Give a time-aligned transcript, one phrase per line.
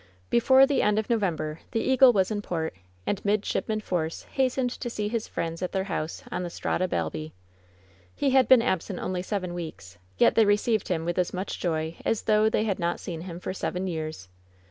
[0.31, 2.73] Before the end of November the Eagle was in port,
[3.05, 7.33] and Midshipman Force hastened to see his friends at their house on the Strada Balbi.
[8.15, 11.59] He had been absent only seven weeks, yet they re ceived him with as much
[11.59, 14.27] joy as though they had not seen him for seven years.